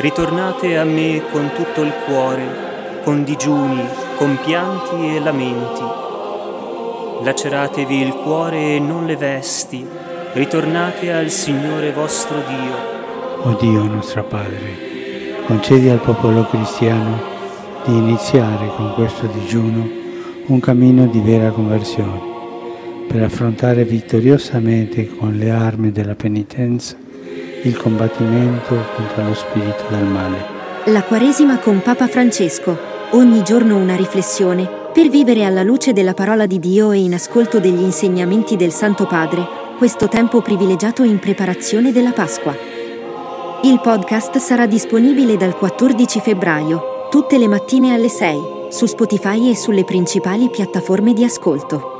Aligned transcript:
ritornate 0.00 0.78
a 0.78 0.84
me 0.84 1.22
con 1.32 1.50
tutto 1.56 1.82
il 1.82 1.92
cuore, 2.06 3.00
con 3.02 3.24
digiuni, 3.24 3.82
con 4.16 4.38
pianti 4.44 5.16
e 5.16 5.18
lamenti. 5.18 5.82
Laceratevi 7.24 8.00
il 8.02 8.14
cuore 8.14 8.76
e 8.76 8.78
non 8.78 9.06
le 9.06 9.16
vesti, 9.16 9.84
ritornate 10.34 11.12
al 11.12 11.30
Signore 11.30 11.90
vostro 11.90 12.36
Dio. 12.46 13.42
O 13.42 13.56
Dio 13.58 13.82
nostro 13.82 14.22
Padre, 14.22 15.42
concedi 15.46 15.88
al 15.88 16.00
popolo 16.00 16.46
cristiano 16.46 17.20
di 17.84 17.96
iniziare 17.96 18.70
con 18.76 18.94
questo 18.94 19.26
digiuno 19.26 19.84
un 20.46 20.60
cammino 20.60 21.06
di 21.06 21.18
vera 21.18 21.50
conversione, 21.50 22.20
per 23.08 23.24
affrontare 23.24 23.84
vittoriosamente 23.84 25.08
con 25.08 25.34
le 25.34 25.50
armi 25.50 25.90
della 25.90 26.14
penitenza 26.14 27.06
il 27.62 27.76
combattimento 27.76 28.76
contro 28.94 29.24
lo 29.24 29.34
spirito 29.34 29.84
del 29.88 30.04
male. 30.04 30.56
La 30.84 31.02
Quaresima 31.02 31.58
con 31.58 31.80
Papa 31.82 32.06
Francesco. 32.06 32.96
Ogni 33.12 33.42
giorno 33.42 33.76
una 33.76 33.96
riflessione 33.96 34.68
per 34.92 35.08
vivere 35.08 35.44
alla 35.44 35.62
luce 35.62 35.92
della 35.92 36.14
parola 36.14 36.46
di 36.46 36.58
Dio 36.58 36.92
e 36.92 36.98
in 36.98 37.14
ascolto 37.14 37.58
degli 37.58 37.80
insegnamenti 37.80 38.56
del 38.56 38.72
Santo 38.72 39.06
Padre, 39.06 39.46
questo 39.76 40.08
tempo 40.08 40.40
privilegiato 40.40 41.02
in 41.02 41.18
preparazione 41.18 41.92
della 41.92 42.12
Pasqua. 42.12 42.54
Il 43.62 43.80
podcast 43.80 44.38
sarà 44.38 44.66
disponibile 44.66 45.36
dal 45.36 45.56
14 45.56 46.20
febbraio, 46.20 47.06
tutte 47.10 47.38
le 47.38 47.48
mattine 47.48 47.92
alle 47.92 48.08
6, 48.08 48.38
su 48.70 48.86
Spotify 48.86 49.50
e 49.50 49.56
sulle 49.56 49.84
principali 49.84 50.48
piattaforme 50.48 51.12
di 51.12 51.24
ascolto. 51.24 51.97